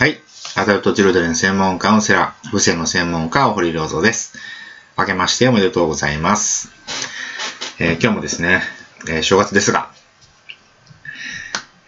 [0.00, 0.18] はい。
[0.56, 4.32] アダルトチルドレン専門カウンセラー、不正の専門家、堀良三です。
[4.96, 6.70] 明けましておめでとうございます。
[7.78, 8.62] えー、今日もですね、
[9.10, 9.90] えー、正月ですが、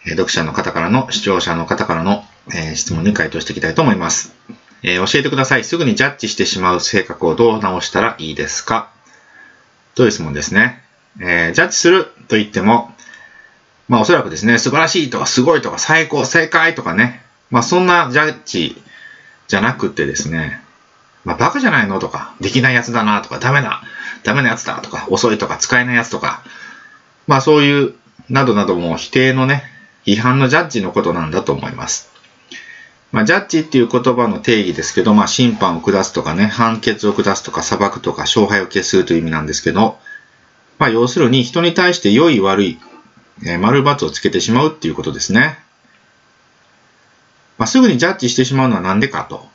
[0.05, 2.23] えー、読者の方からの、視聴者の方からの、
[2.53, 4.31] え質問に回答していきたいと思います。
[4.83, 5.63] え教えてください。
[5.63, 8.91] すぐにジャッジしてしまう性格をどう直したらいいですか？
[9.95, 10.83] という質問ですね。
[11.19, 12.93] えジャッジすると言っても、
[13.87, 17.22] まあおそらくですね、素晴らしいとかすごいとか最高、正解とかね、
[17.53, 18.81] まあそんなジャッジ
[19.47, 20.59] じゃなくてですね、
[21.23, 23.83] まあバカじゃないのとか、できないやつだなとか、ダメだ、
[24.23, 26.41] ダメなやつだとか、遅いとか、使えないやつとか、
[27.27, 27.93] まあそういう、
[28.27, 29.65] などなども否定のね、
[30.03, 32.11] 批判のジャッジのことなんだと思います。
[33.11, 39.99] まあ、ジャッジっていう言葉の定義ですけど、まあ、審判を下すとかね、判決を下すとか、裁くとか、勝敗を決すという意味なんですけど、
[40.79, 42.79] まあ、要するに人に対して良い悪い、
[43.45, 45.59] えー、丸×をつけてしまうっていうことですね。
[47.63, 49.47] まあ、すぐにジャッジしてしまうのはなんでかと。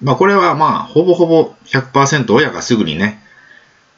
[0.00, 3.22] まあ、これはまあ、ほぼほぼ100%親がすぐにね、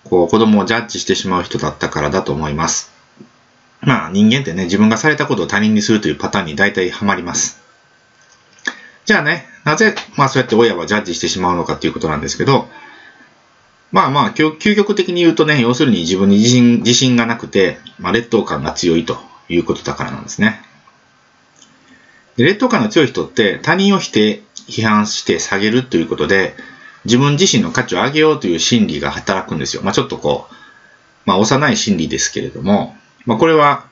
[0.03, 2.91] こう、子供をジャッジしてしまう人だったからだと思います。
[3.81, 7.63] まあ、人間ってね、自分がされたことを他人にするというパターンに大体ハマります。
[9.05, 12.69] じゃあね、なぜ、まあそうやって親はジャッジしてしまうのかっていうことなんですけど、
[13.93, 19.17] まあまあ、究極的に言うとね、要するに自分に自信自信がなくて、まあ、劣等感が強いと
[19.49, 20.61] いうことだからなんですね。
[22.37, 26.55] 劣等感の強い人って他人を否定、批判して下げるということで、
[27.05, 29.83] 自分自身の価値を上げようという心理が働くんですよ。
[29.83, 30.55] まあちょっとこう、
[31.27, 33.87] まあ幼い心理ですけれども、まあこれは、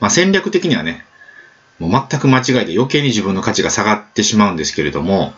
[0.00, 1.04] まあ戦略的にはね、
[1.78, 5.34] もう全く間違いで余計に自分の価値が下がってしまうんですけれども、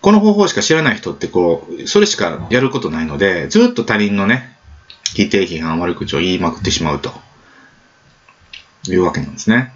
[0.00, 4.56] この方法しか知らない人ってこう、それしかやることないので、ずっと他人のね、
[5.14, 7.12] 否定批判悪口を言いまくってしまうと
[8.88, 9.74] いうわけなんですね。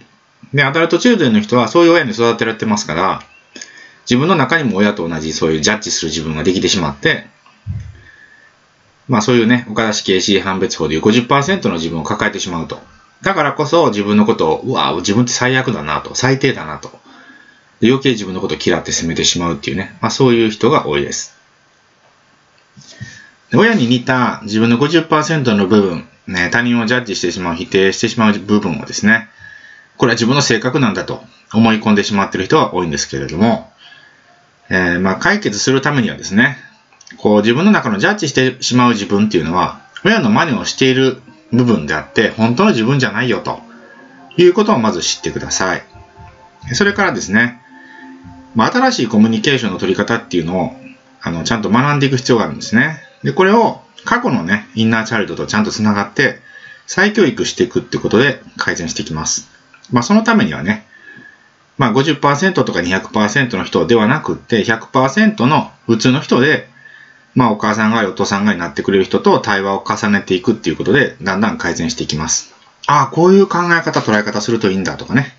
[0.53, 3.21] で、アダルトチルドレンの人はそういう親に育てられてますから、
[4.09, 7.27] 自分の中にも親と同じそういうジャッジする自分ができてしまって、
[9.07, 12.79] まあそういうね、岡田式 AC 判別法でいう50%の自分を抱えてしまうと。
[13.21, 16.91] だからこそ自分のことを、うわ自分って最悪だなと、最低だなと。
[17.81, 21.35] 余計自分のことを嫌って責めてしまうっていうね、まあそういう人が多いです。
[23.53, 29.29] 親に似た自分の50%の部分、ね、他人をジャッジしてしまう、否定してしまう部分をですね、
[29.97, 31.23] これは自分の性格なんだと
[31.53, 33.71] 思い込んでしまっている人が多いんですけれども、
[34.69, 36.57] えー、まあ解決するためにはですね、
[37.17, 41.21] こう自分の中のジャッジしてしまう自分っていうのは、親の真似をしている
[41.51, 43.59] 部分であって、本当の自分じゃないよと
[44.37, 45.83] いうことをまず知ってください。
[46.73, 47.61] それからですね、
[48.55, 50.71] まあ、新しいコミュニケーションの取り方っていうのを
[51.21, 52.99] あのちゃんと学んでいく必要があるんですね。
[53.23, 56.39] で、これを過去のね、インナーチャイルドとちゃんと繋がって
[56.87, 59.52] 再教育していくってことで改善していきます。
[59.93, 60.85] まあ、そのためにはね、
[61.77, 66.67] まあ50%とか200%の人ではなくって100%の普通の人で
[67.35, 72.53] まあお母さんがお父さんがになってくれる人と対話を重ねていくっていうことで、だんだん改善していきます。
[72.85, 75.35] ああ、こういう考え方、捉え方するといいんだとかね。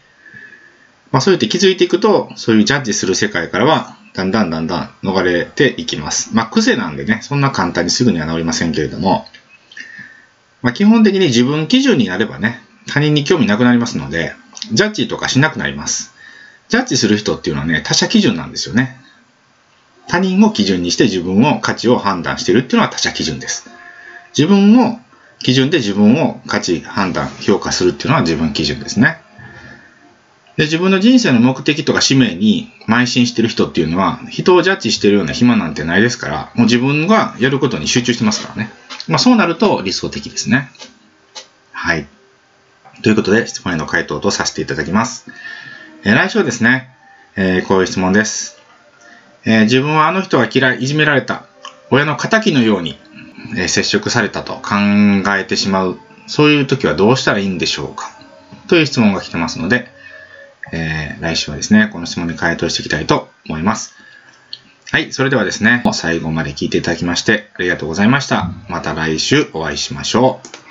[1.12, 6.34] まあそうやって気づいていくと、そういうジャッジする世界からは、だんだんだんだん逃れていきます。
[6.34, 9.26] まあ癖なんでね、そんな簡単にすぐには治りませんけれども、
[10.62, 14.34] まあ基本的に自分基準になればね、他人に興味なくなりますので、
[14.72, 16.14] ジャッジとかしなくなります。
[16.68, 19.00] ジャッジする人っていうのはね、他者基準なんですよね。
[20.08, 23.70] 他人を基準にして自分を価値を判断してるっていうのは他者基準です。
[24.36, 25.00] 自分の
[25.40, 29.18] 基準で自分を価値、判断、評価するっていうのは自分基準ですね。
[30.56, 38.70] で自分の人生の目的とか使命に邁進してる人っていうのは、人をジャッジしてるような暇なんてないですから、もう自分がやることに集中してますからね。
[39.08, 40.70] まあそうなると理想的ですね。
[41.72, 42.06] はい。
[43.02, 45.26] ということで、質問への回答とさせていただきます。
[46.04, 46.90] えー、来週はですね、
[47.36, 48.58] えー、こういう質問です。
[49.44, 51.44] えー、自分はあの人が嫌い、いじめられた、
[51.90, 52.98] 親の仇のように、
[53.56, 54.74] え、接触されたと考
[55.36, 58.10] えてしまう、そういう時はどうしたらいいんでしょうか
[58.68, 59.88] という質問が来てますので、
[60.72, 63.94] えー、来週はですね、この質問に回答していきたいと思います。
[64.90, 68.50] はい、それではですね、最後まで聞いていただきましてありがとうございました。
[68.68, 70.63] また来週お会いしましょう。